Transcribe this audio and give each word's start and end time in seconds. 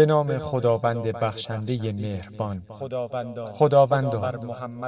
به 0.00 0.06
نام 0.06 0.38
خداوند 0.38 1.02
بخشنده 1.02 1.92
مهربان 1.92 2.62
خداوندا 3.52 4.32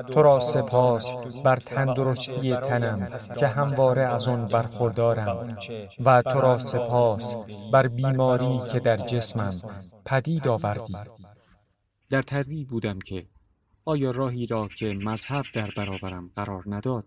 تو 0.03 0.23
را 0.23 0.41
سپاس 0.41 1.15
بر 1.45 1.57
تندرستی 1.57 2.55
تنم 2.55 3.09
که 3.39 3.47
همواره 3.47 4.03
از 4.03 4.29
آن 4.29 4.47
برخوردارم 4.47 5.57
و 6.05 6.23
تو 6.23 6.41
را 6.41 6.59
سپاس 6.59 7.37
بر 7.73 7.89
بیماری 7.89 8.61
که 8.73 8.81
در 8.81 8.97
جسمم 8.97 9.53
پدید 10.05 10.49
آوردی 10.49 10.97
در 12.11 12.23
تردید 12.23 12.69
بودم 12.69 12.99
که 12.99 13.27
آیا 13.85 14.11
راهی 14.11 14.47
را 14.47 14.69
که 14.69 14.99
مذهب 15.05 15.45
در 15.55 15.71
برابرم 15.77 16.31
قرار 16.37 16.63
نداد 16.67 17.05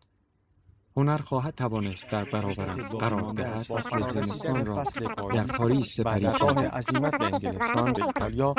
هنر 0.98 1.18
خواهد 1.18 1.56
توانست 1.56 2.10
در 2.10 2.24
برابرم 2.24 2.88
قرار 2.88 3.34
دهد. 3.34 3.56
فصل 3.56 4.02
زمستان 4.02 4.66
را 4.66 4.84
در 5.34 5.44
پاریس 5.44 5.96
سپری 5.96 6.26
کرد 6.26 6.60
عظیمت 6.60 7.18
به 7.18 7.26
انگلستان 7.26 7.94
به 7.94 8.06
ایتالیا 8.06 8.56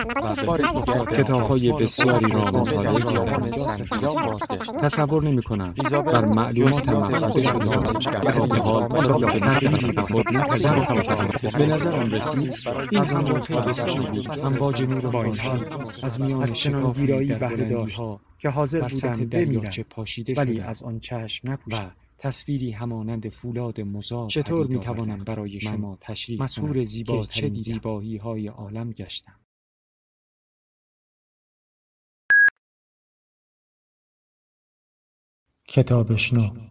و 0.47 1.05
به 1.05 1.17
کتابهای 1.17 1.73
بسیاری 1.73 2.33
را 2.33 2.41
مطالعه 2.41 3.13
کردم 3.13 3.51
تصور 4.83 5.25
نمی 5.25 5.43
کنم 5.43 5.75
بر 5.91 6.25
معلومات 6.25 6.89
محفظه 6.89 7.45
شده 7.45 8.19
در 8.21 8.41
این 8.41 8.57
حال 8.57 9.07
را 9.07 9.19
به 9.19 9.41
تغییری 9.41 9.93
به 9.93 10.03
خود 10.03 10.37
نپذیرفتم 10.37 11.59
به 11.59 11.67
نظرم 11.67 12.11
رسید 12.11 12.55
این 12.91 13.05
زمان 13.05 13.41
بسیاری 13.41 14.21
بود 14.21 14.41
امواج 14.45 14.83
نور 14.83 15.07
با 15.07 15.23
این 15.23 15.39
حال 15.39 15.87
از 16.03 16.21
میان 16.21 16.47
شکاف 16.47 16.99
بهره 17.01 17.87
که 18.39 18.49
حاضر 18.49 18.81
بودم 18.81 19.25
بمیرم 19.25 19.73
ولی 20.37 20.61
از 20.61 20.83
آن 20.83 20.99
چشم 20.99 21.51
نپوشم 21.51 21.93
تصویری 22.19 22.71
همانند 22.71 23.29
فولاد 23.29 23.81
مزار 23.81 24.29
چطور 24.29 24.67
می 24.67 24.81
توانم 24.81 25.25
برای 25.25 25.61
شما 25.61 25.99
تشریح 26.01 26.43
مسهور 26.43 26.83
زیبا 26.85 27.25
چه 27.25 27.51
زیبایی 27.55 28.17
های 28.17 28.49
عالم 28.49 28.93
گشتم. 28.93 29.41
کتابشنو 35.69 36.71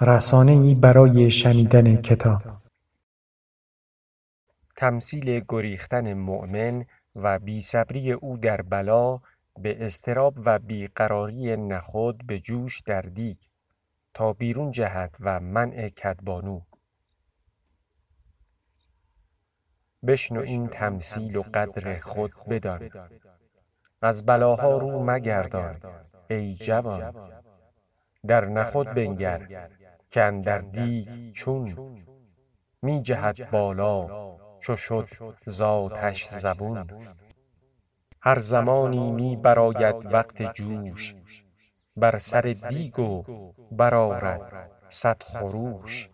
رسانه 0.00 0.52
ای 0.52 0.74
برای 0.74 1.30
شنیدن 1.30 1.96
کتاب. 1.96 2.42
تمثیل 4.76 5.44
گریختن 5.48 6.14
مؤمن 6.14 6.84
و 7.14 7.38
بیصبری 7.38 8.12
او 8.12 8.36
در 8.36 8.62
بلا 8.62 9.20
به 9.58 9.84
استراب 9.84 10.34
و 10.46 10.58
بیقراری 10.58 11.56
نخود 11.56 12.26
به 12.26 12.40
جوش 12.40 12.80
در 12.80 13.02
دیگ. 13.02 13.36
تا 14.14 14.32
بیرون 14.32 14.70
جهد 14.70 15.16
و 15.20 15.40
منع 15.40 15.88
کدبانو. 15.88 16.60
بشنو 20.06 20.40
این 20.40 20.68
تمثیل 20.68 21.36
و 21.36 21.42
قدر 21.54 21.98
خود 21.98 22.32
بدان. 22.48 22.90
از 24.02 24.26
بلاها 24.26 24.78
رو 24.78 25.04
مگردان. 25.04 25.80
ای 26.30 26.54
جوان. 26.54 27.32
در 28.26 28.44
نخود 28.44 28.86
بنگر. 28.86 29.68
که 30.10 30.22
اندر 30.22 30.58
دیگ 30.58 31.32
چون. 31.32 31.96
می 32.82 33.02
جهد 33.02 33.50
بالا. 33.50 34.08
چو 34.60 34.76
شد 34.76 35.08
ذاتش 35.48 36.28
زبون. 36.28 36.86
هر 38.20 38.38
زمانی 38.38 39.12
می 39.12 39.36
برآید 39.36 40.14
وقت 40.14 40.42
جوش. 40.54 41.14
بر 41.96 42.18
سر 42.18 42.54
دیگ 42.68 42.98
و 42.98 43.22
برآرد 43.72 44.70
صد 44.88 45.22
خروش 45.22 46.10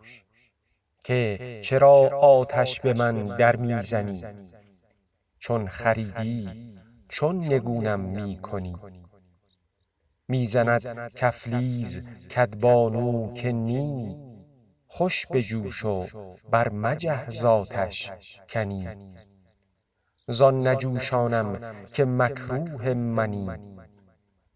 که 1.05 1.61
چرا 1.65 1.93
آتش 2.21 2.81
به 2.81 2.95
من 2.95 3.25
در 3.25 3.57
می 3.57 3.81
زنی 3.81 4.23
چون 5.39 5.67
خریدی 5.69 6.75
چون 7.09 7.45
نگونم 7.45 8.01
می 8.01 8.39
کنی 8.39 8.77
می 10.29 10.45
زند 10.47 11.15
کفلیز 11.15 12.03
کدبانو 12.29 13.33
که 13.33 13.53
نی. 13.53 14.17
خوش 14.87 15.27
بجوش 15.27 15.85
و 15.85 16.07
بر 16.51 16.69
مجه 16.69 17.31
ذاتش 17.31 18.13
کنی 18.49 18.89
زان 20.29 20.67
نجوشانم 20.67 21.75
که 21.93 22.05
مکروه 22.05 22.95
منی. 22.95 23.49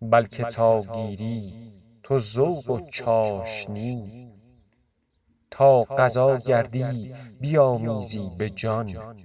بلکه 0.02 0.44
تا 0.44 0.80
گیری 0.80 1.72
تو 2.02 2.18
ذوق 2.18 2.70
و 2.70 2.90
چاشنی. 2.90 4.28
تا 5.50 5.82
قضا 5.82 6.36
گردی 6.36 7.14
بیامیزی 7.40 8.30
به 8.38 8.50
جان. 8.50 9.16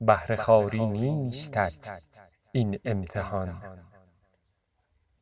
بهر 0.00 0.36
خواری 0.36 0.86
نیستت 0.86 2.02
این 2.52 2.78
امتحان. 2.84 3.62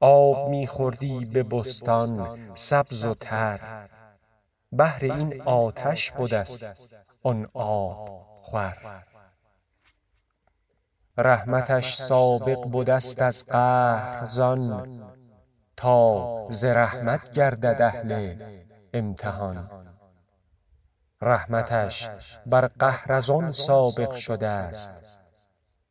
آب 0.00 0.48
می 0.48 0.66
خوردی 0.66 1.24
به 1.24 1.42
بستان 1.42 2.38
سبز 2.54 3.04
و 3.04 3.14
تر. 3.14 3.88
بهر 4.72 5.04
این 5.04 5.42
آتش 5.42 6.12
بدست 6.12 6.94
آن 7.22 7.48
آب 7.54 8.26
خور. 8.40 9.04
رحمتش 11.22 11.94
سابق 11.94 12.70
بدست 12.72 13.22
از 13.22 13.46
قهر 13.46 14.24
زان 14.24 14.88
تا 15.76 16.46
ز 16.50 16.64
رحمت 16.64 17.32
گردد 17.32 17.82
اهل 17.82 18.36
امتحان. 18.94 19.70
رحمتش 21.20 22.10
بر 22.46 22.66
قهر 22.66 23.12
از 23.12 23.30
آن 23.30 23.50
سابق 23.50 24.14
شده 24.14 24.48
است 24.48 25.22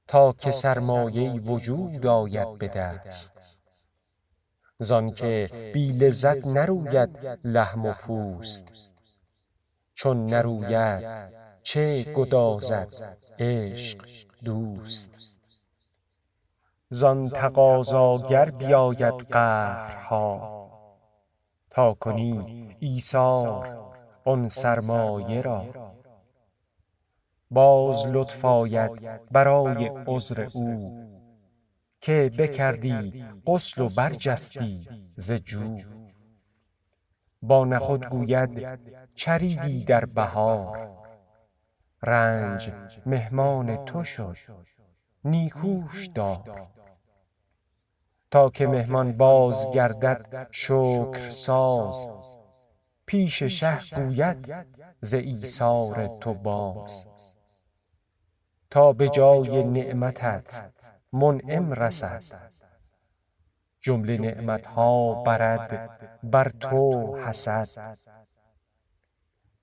تا 0.08 0.34
که 0.34 0.52
سرمایه 0.52 1.32
وجود 1.32 2.06
آید 2.06 2.58
به 2.58 2.68
دست. 2.68 3.62
زانکه 4.78 5.50
بی 5.74 5.92
لذت 5.92 6.48
نروید 6.48 7.40
لحم 7.44 7.86
و 7.86 7.94
پوست 7.94 8.94
چون 9.94 10.26
نروید 10.26 11.39
چه 11.70 12.04
گدازد 12.04 12.96
عشق 13.40 14.06
دوست؟ 14.46 15.40
زان 16.90 17.22
تقاضا 17.22 18.14
گر 18.30 18.50
بیاید 18.50 19.14
قهرها 19.14 20.70
تا 21.70 21.94
کنی 21.94 22.76
ایثار 22.80 23.92
آن 24.26 24.48
سرمایه 24.48 25.42
را. 25.42 25.66
باز 27.52 28.08
لطف 28.08 28.46
آید 28.46 28.92
برای 29.32 29.92
عذر 30.08 30.48
او 30.54 30.92
که 32.00 32.32
بکردی 32.38 33.26
غسل 33.48 33.82
و 33.82 33.90
برجستی 33.98 34.88
ز 35.16 35.32
جو. 35.32 35.78
با 37.42 37.66
نخود 37.66 38.06
گوید 38.06 38.80
چریدی 39.16 39.84
در 39.84 40.06
بهار 40.06 41.00
رنج 42.04 42.72
مهمان 43.06 43.86
تو 43.86 44.04
شد. 44.04 44.36
نیکوش 45.26 46.08
دار. 46.08 46.68
تا 48.32 48.50
که 48.50 48.68
مهمان 48.68 49.18
باز 49.18 49.68
گردد 49.74 50.48
شکرساز 50.52 52.10
پیش 53.06 53.44
شه 53.44 53.80
گوید 53.96 54.56
ز 55.02 55.14
ایثار 55.14 56.08
تو 56.08 56.34
باز. 56.34 57.06
تا 58.70 58.94
به 58.94 59.10
جای 59.10 59.64
نعمتت 59.64 60.72
منعم 61.14 61.74
رسد. 61.74 62.24
جمله 63.80 64.18
نعمت 64.18 64.68
ها 64.68 65.24
برد 65.24 65.90
بر 66.24 66.50
تو 66.50 67.16
حسد. 67.18 67.96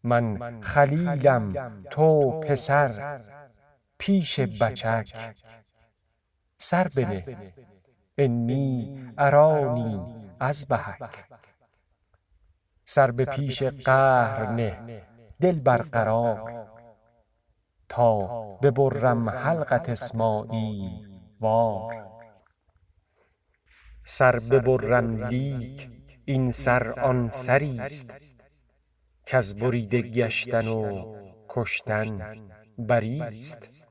من 0.06 0.61
خلیلم 0.61 1.83
تو 1.91 2.41
پسر 2.41 3.19
پیش 3.99 4.41
بچک. 4.41 5.34
سر 6.59 6.89
بنه 6.97 7.25
انی 8.19 9.04
ارانی 9.19 10.15
اذبحک 10.41 11.27
سر 12.84 13.10
به 13.10 13.25
پیش 13.25 13.63
قهر 13.63 14.51
نه 14.51 15.03
دل 15.41 15.59
برقرار 15.60 16.66
تا 17.89 18.19
ببرم 18.63 19.31
حلقت 19.31 19.89
اسماعیل 19.89 21.21
وار 21.41 22.07
سر 24.04 24.39
ببرم 24.51 25.27
لیک 25.27 25.91
این 26.25 26.51
سر 26.51 27.01
آن 27.01 27.28
سریست. 27.28 28.46
کز 29.27 29.55
بریده 29.55 30.03
گشتن 30.03 30.69
و 30.69 31.15
کشتن 31.49 32.37
بریست؟ 32.78 33.89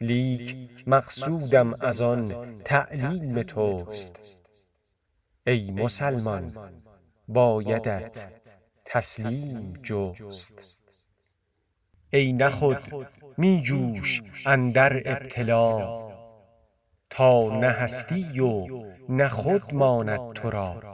لیک 0.00 0.56
مقصودم 0.86 1.74
از 1.80 2.02
آن 2.02 2.50
تعلیم 2.64 3.42
توست. 3.42 4.42
ای 5.46 5.70
مسلمان 5.70 6.52
بایدت 7.28 8.28
تسلیم 8.84 9.60
جست. 9.82 10.54
ای 12.10 12.32
نخود 12.32 13.06
می 13.38 13.62
جوش 13.62 14.22
اندر 14.46 15.02
ابتلا. 15.04 16.04
تا 17.10 17.58
نه 17.60 17.70
هستی 17.70 18.40
و 18.40 18.66
نه 19.08 19.28
خود 19.28 19.74
ماند 19.74 20.32
تو 20.32 20.50
را 20.50 20.93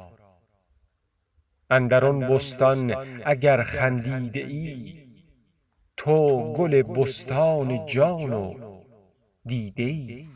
اندر 1.71 2.05
آن 2.05 2.21
بستان 2.21 2.95
اگر 3.25 3.63
خندیده 3.63 4.41
ای 4.41 4.95
تو 5.97 6.53
گل 6.53 6.83
بستان 6.83 7.87
جان 7.87 8.33
و 8.33 8.55
دیده 9.45 9.83
ای 9.83 10.27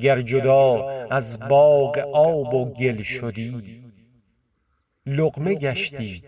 گر 0.00 0.20
جدا 0.20 0.88
از 1.10 1.38
باغ 1.50 1.98
آب 1.98 2.54
و 2.54 2.64
گل 2.64 3.02
شدی 3.02 3.82
لقمه 5.06 5.54
گشتی 5.54 6.22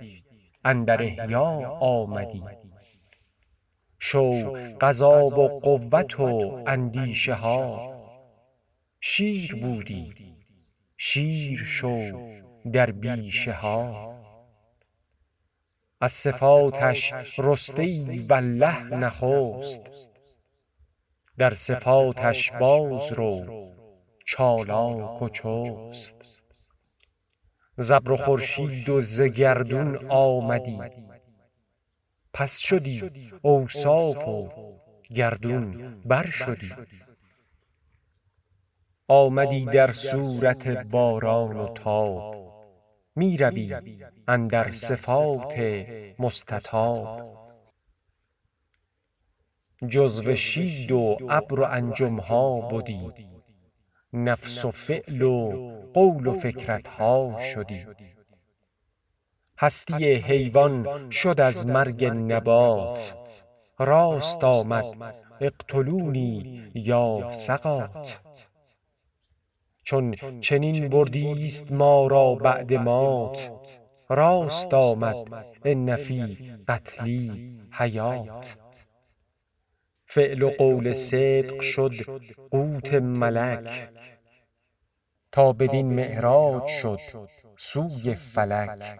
اندر 0.65 1.03
احیا 1.03 1.45
آمدی. 1.81 2.43
شو 3.99 4.53
غذا 4.81 5.21
و 5.21 5.49
قوت 5.49 6.21
و 6.21 6.63
اندیشه 6.67 7.35
ها. 7.35 7.93
شیر 9.01 9.55
بودی. 9.55 10.15
شیر 10.97 11.59
شو 11.59 11.97
در 12.73 12.91
بیشه 12.91 13.53
ها. 13.53 14.13
از 16.01 16.13
صفاتش 16.13 17.13
رسته 17.39 17.83
ای 17.83 18.19
والله 18.19 18.85
نخست. 18.95 19.81
در 21.39 21.51
صفاتش 21.51 22.53
باز 22.53 23.13
رو 23.13 23.43
چالاک 24.27 25.23
و 25.23 25.29
چست. 25.29 26.45
ز 27.77 27.91
ابر 27.91 28.11
و 28.11 28.17
خورشید 28.17 28.89
و 28.89 29.03
ز 29.03 29.23
گردون 29.23 30.11
آمدی. 30.11 30.79
پس 32.33 32.59
شدی 32.59 33.03
اوصاف 33.43 34.29
و 34.29 34.49
گردون 35.11 36.01
بر 36.01 36.27
شدی 36.27 36.73
آمدی 39.09 39.65
در 39.65 39.93
صورت 39.93 40.69
باران 40.69 41.57
و 41.57 41.69
تاب. 41.69 42.42
می 43.17 43.37
روی 43.37 43.77
اندر 44.29 44.71
صفات 44.71 45.55
مستطاب. 46.19 47.21
جزو 49.89 50.37
شید 50.37 50.93
و 50.93 51.17
ابر 51.31 51.61
و 51.61 51.67
انجم 51.71 52.17
ها 52.17 52.61
بدی 52.61 53.13
نفس 54.13 54.65
و 54.65 54.71
فعل 54.71 55.23
و 55.23 55.53
قول 55.95 56.27
و 56.27 56.33
فکرت 56.33 56.89
ها 56.89 57.39
شدی. 57.39 57.87
هستی 59.59 60.15
حیوان 60.15 61.11
شد 61.11 61.41
از 61.41 61.67
مرگ 61.67 62.05
نبات. 62.05 63.15
راست 63.79 64.45
آمد 64.45 65.15
اقتلونی 65.41 66.63
یا 66.75 67.29
سقات 67.33 68.21
چون 69.93 70.15
چنین 70.41 70.89
بردیست 70.89 71.73
ما 71.73 72.07
را 72.07 72.35
بعد 72.35 72.73
مات. 72.73 73.51
راست 74.09 74.75
آمد 74.75 75.17
ان 75.65 75.97
فی 75.97 76.53
قتلی 76.69 77.61
حیات. 77.73 78.57
فعل 80.07 80.43
و 80.43 80.51
قول 80.51 80.93
صدق 80.93 81.61
شد 81.61 81.93
قوت 82.51 82.95
ملک. 82.95 83.89
تا 85.33 85.53
بدین 85.53 85.95
معراج 85.95 86.67
شد 86.67 87.01
سوی 87.57 88.15
فلک. 88.15 88.99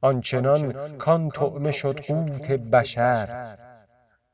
آنچنان 0.00 0.96
کان 0.98 1.28
طعمه 1.28 1.70
شد 1.70 2.00
قوت 2.00 2.50
بشر. 2.50 3.56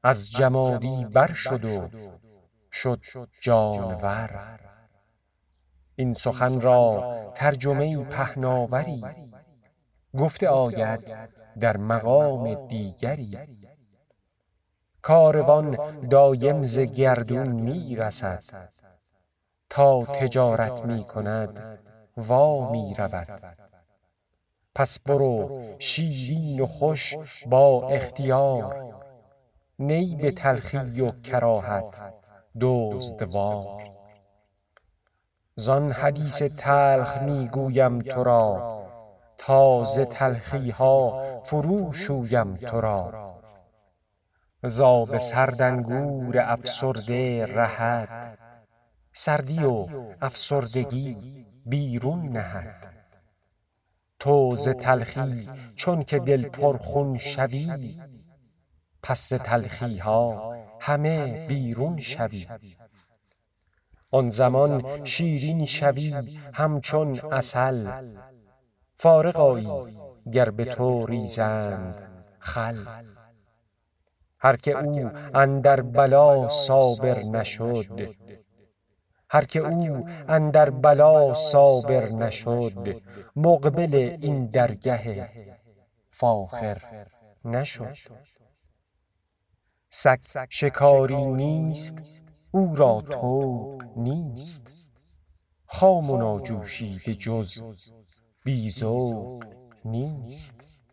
از 0.02 0.30
جمادی 0.30 1.06
بر 1.12 1.32
شد 1.32 1.64
و 1.64 1.88
شد 2.72 3.00
جانور. 3.42 4.60
این 5.96 6.14
سخن 6.14 6.60
را 6.60 7.14
ترجمه 7.34 8.04
پهناوری. 8.04 9.04
گفته 10.18 10.48
آید 10.48 11.04
در 11.60 11.76
مقام 11.76 12.66
دیگری. 12.66 13.38
کاروان 15.02 15.78
دایم 16.08 16.62
ز 16.62 16.78
گردون 16.78 17.48
می 17.48 17.96
رسد 17.96 18.42
تا 19.70 20.04
تجارت 20.04 20.84
می 20.84 21.04
کند 21.04 21.78
وا 22.16 22.70
می 22.70 22.94
رود 22.98 23.56
پس 24.74 24.98
برو 24.98 25.44
شیرین 25.78 26.60
و 26.60 26.66
خوش 26.66 27.14
با 27.46 27.88
اختیار. 27.88 28.94
نی 29.78 30.16
به 30.16 30.30
تلخی 30.30 31.00
و 31.00 31.10
کراهت 31.10 32.02
دزدوار 32.60 33.93
زان 35.56 35.90
حدیث 35.90 36.42
تلخ 36.42 37.18
می 37.22 37.48
گویم 37.48 38.02
تو 38.02 38.22
را 38.22 38.84
تا 39.38 39.84
ز 39.84 39.98
تلخی 39.98 40.70
ها 40.70 41.40
فرو 41.40 41.92
شویم 41.92 42.54
تو 42.54 42.80
را 42.80 43.34
ز 44.64 44.80
آب 44.80 45.18
سرد 45.18 45.62
انگور 45.62 46.38
افسرده 46.38 47.46
رهد. 47.46 48.38
سردی 49.12 49.64
و 49.64 49.86
افسردگی 50.22 51.16
بیرون 51.66 52.28
نهد. 52.28 52.94
تو 54.18 54.56
ز 54.56 54.68
تلخی 54.68 55.48
چونک 55.76 56.14
دل 56.14 56.48
پرخون 56.48 57.18
شوی 57.18 58.00
پس 59.02 59.28
تلخی 59.28 59.98
ها 59.98 60.54
همه 60.80 61.46
بیرون 61.46 61.98
شوی. 61.98 62.46
آن 64.18 64.28
زمان 64.28 65.04
شیرین 65.04 65.64
شوی 65.64 66.14
همچون 66.54 67.18
عسل. 67.18 68.00
فارغ 68.94 69.36
آیی 69.36 69.96
گر 70.32 70.50
به 70.50 70.64
تو 70.64 71.06
ریزند 71.06 71.94
خل. 72.38 72.76
هر 74.38 74.56
که 74.56 74.78
او 74.78 75.10
اندر 75.34 75.80
بلا 75.80 76.48
صابر 76.48 77.18
نشد. 77.18 78.08
هر 79.30 79.44
که 79.44 79.60
او 79.60 80.06
اندر 80.28 80.70
بلا 80.70 81.34
صابر 81.34 82.04
نشد 82.04 83.02
مقبل 83.36 84.16
این 84.20 84.46
درگه 84.46 85.30
فاخر 86.08 86.78
نشد. 87.44 87.96
سگ 89.96 90.46
شکاری 90.48 91.24
نیست 91.24 92.22
او 92.52 92.76
را 92.76 93.02
طوق 93.10 93.82
نیست. 93.96 94.92
خام 95.66 96.10
و 96.10 96.16
ناجوشیده 96.16 97.14
جز 97.14 97.62
بی 98.44 98.70
ذوق 98.70 99.44
نیست. 99.84 100.84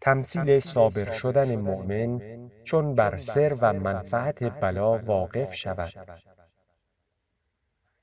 تمثیل 0.00 0.58
صابر 0.58 1.12
شدن 1.12 1.56
مؤمن 1.56 2.20
چون 2.64 2.94
بر 2.94 3.16
سر 3.16 3.52
و 3.62 3.72
منفعت 3.72 4.42
بلا 4.42 4.98
واقف 4.98 5.54
شود. 5.54 5.92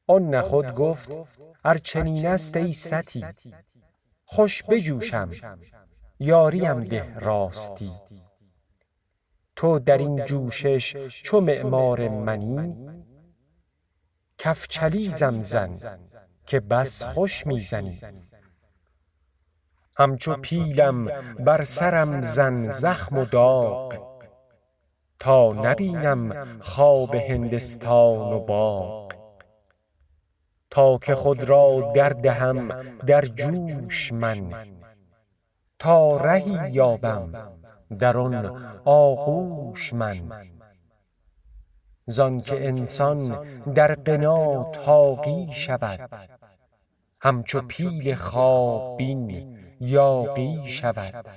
آن 0.07 0.36
نخود 0.36 0.74
گفت 0.74 1.17
ار 1.63 1.77
چنین 1.77 2.25
است 2.27 2.57
ای 2.57 2.67
ستی 2.67 3.25
خوش 4.25 4.63
بجوشم. 4.63 5.29
یاریم 6.20 6.84
ده 6.84 7.20
راستی. 7.20 7.89
تو 9.55 9.79
در 9.79 9.98
این 9.98 10.25
جوشش 10.25 11.08
چو 11.24 11.41
معمار 11.41 12.08
منی؟ 12.10 12.93
کف 14.38 14.67
چلیزم 14.67 15.39
زن 15.39 15.70
که 16.46 16.60
بس 16.60 17.03
خوش 17.03 17.48
می 17.48 17.60
زنی 17.60 17.98
همچو 19.98 20.36
پیلم 20.36 21.05
بر 21.39 21.63
سرم 21.63 22.22
زن 22.22 22.51
زخم 22.51 23.17
و 23.17 23.25
داغ. 23.25 24.13
تا 25.20 25.53
نبینم 25.53 26.60
خواب 26.60 27.15
هندستان 27.15 28.20
و 28.20 28.39
باغ. 28.39 29.13
تا 30.70 30.98
که 30.98 31.15
خود 31.15 31.43
را 31.43 31.91
دردهم 31.96 32.82
در 33.05 33.22
جوش 33.22 34.13
من. 34.13 34.53
تا 35.80 36.18
رهی 36.18 36.72
یابم 36.72 37.53
در 38.00 38.18
آن 38.18 38.65
آغوش 38.86 39.94
من. 39.94 40.32
زانک 42.06 42.53
انسان 42.56 43.46
در 43.75 43.96
غنا 43.96 44.72
طاغی 44.72 45.48
شود. 45.51 46.10
همچو 47.22 47.62
پیل 47.62 48.15
خواب 48.15 48.98
بین 48.98 49.58
یاغی 49.80 50.62
شود. 50.65 51.30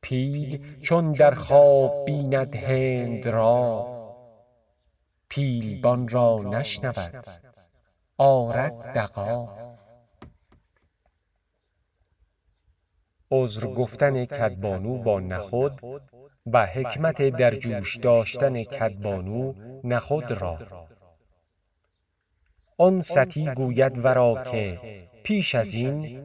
پیل 0.00 0.80
چون 0.80 1.12
در 1.12 1.34
خواب 1.34 2.04
بیند 2.04 2.56
هند 2.56 3.28
را 3.28 3.86
پیلبان 5.28 6.08
را 6.08 6.36
نشنود. 6.36 7.26
آرد 8.18 8.92
دغا. 8.94 9.67
عذر 13.30 13.66
گفتن 13.66 14.24
کدبانو 14.24 15.02
با 15.02 15.20
نخود 15.20 15.72
و 16.46 16.66
حکمت 16.66 17.22
در 17.22 17.54
جوش 17.54 17.96
داشتن 17.96 18.62
کدبانو 18.62 19.54
نخود 19.84 20.32
را. 20.32 20.58
آن 22.78 23.00
ستی 23.00 23.54
گوید 23.54 24.04
ورا 24.04 24.42
که 24.42 24.78
پیش 25.22 25.54
از 25.54 25.74
این 25.74 26.22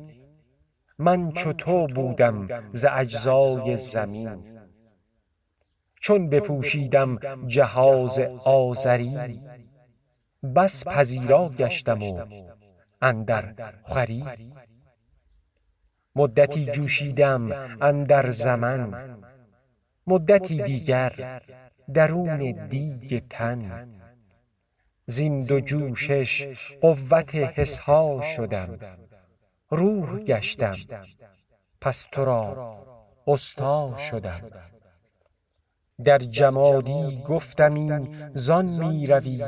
من 0.97 1.31
چو 1.31 1.53
تو 1.53 1.87
بودم 1.87 2.69
ز 2.69 2.85
اجزای 2.91 3.77
زمین. 3.77 4.37
چون 6.01 6.29
بپوشیدم 6.29 7.19
جهاز 7.47 8.19
آزری 8.47 9.15
بس 10.55 10.83
پذیرا 10.83 11.49
گشتم 11.49 12.03
و 12.03 12.25
اندر 13.01 13.73
خوری. 13.81 14.23
مدتی 16.15 16.65
جوشیدم 16.65 17.51
اندر 17.81 18.29
زمن. 18.29 18.93
مدتی 20.07 20.61
دیگر 20.61 21.41
درون 21.93 22.67
دیگ 22.67 23.23
تن. 23.29 23.89
زین 25.05 25.37
دو 25.37 25.59
جوشش 25.59 26.47
قوت 26.81 27.35
حسها 27.35 28.21
شدم. 28.21 28.79
روح 29.69 30.19
گشتم. 30.19 30.75
پس 31.81 32.05
تو 32.11 32.21
را 32.21 32.77
استا 33.27 33.97
شدم. 33.97 34.41
در 36.03 36.17
جمادی 36.17 37.21
گفتمی 37.27 38.15
زان 38.33 38.69
می 38.79 39.07
روی. 39.07 39.45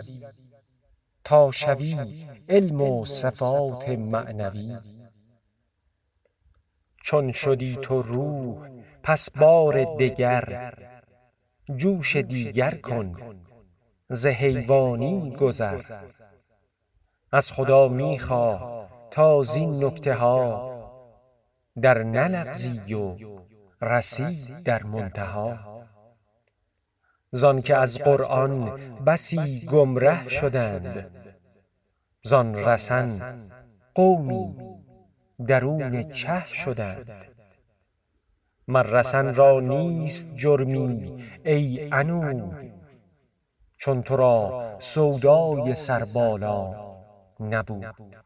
تا 1.24 1.52
شوی 1.52 2.26
علم 2.50 2.82
و 2.82 3.06
صفات 3.06 3.90
معنوی. 3.90 4.78
چون 7.06 7.32
شدی 7.32 7.78
تو 7.82 8.02
روح 8.02 8.70
پس 9.04 9.30
بار 9.30 9.84
دگر 10.00 10.74
جوش 11.76 12.16
دیگر 12.16 12.76
کن. 12.76 13.16
ز 14.10 14.28
حیوانی 14.28 15.36
گذر. 15.36 15.82
از 17.32 17.52
خدا 17.52 17.88
می 17.88 18.20
خواه 18.20 18.90
تا 19.12 19.42
زین 19.42 19.84
نکته 19.84 20.14
ها 20.14 20.76
در 21.82 22.04
نلغزی 22.04 22.94
و 22.94 23.16
رسی 23.82 24.54
در 24.66 24.84
منتها 24.84 25.60
زانکه 27.32 27.78
از 27.78 27.98
قرآن 27.98 28.80
بسی 29.06 29.66
گمره 29.66 30.28
شدند. 30.28 31.12
زان 32.22 32.56
رسن 32.56 33.38
قومی 33.96 34.65
درون 35.48 36.10
چه 36.12 36.46
شدند؟ 36.48 37.12
مر 38.68 38.84
رسن 38.84 39.34
را 39.34 39.60
نیست 39.60 40.36
جرمی 40.36 41.14
ای 41.44 41.90
عنود 41.92 42.72
چون 43.78 44.02
تو 44.02 44.16
را 44.16 44.76
سودای 44.80 45.76
سربالا 45.76 46.74
نبود. 47.40 48.25